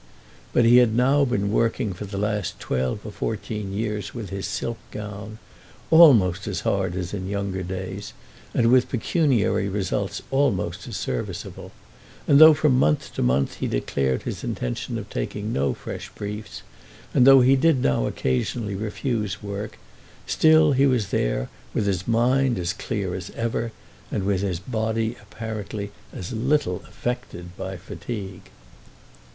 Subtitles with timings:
[0.51, 4.47] But he had now been working for the last twelve or fourteen years with his
[4.47, 5.37] silk gown,
[5.91, 8.13] almost as hard as in younger days,
[8.51, 11.71] and with pecuniary results almost as serviceable;
[12.27, 16.63] and though from month to month he declared his intention of taking no fresh briefs,
[17.13, 19.77] and though he did now occasionally refuse work,
[20.25, 23.71] still he was there with his mind as clear as ever,
[24.11, 28.49] and with his body apparently as little affected by fatigue.